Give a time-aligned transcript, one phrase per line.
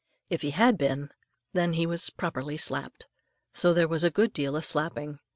[0.31, 1.11] If he had been,
[1.53, 3.05] then he was properly slapped.
[3.53, 5.19] So there was a good deal of slapping.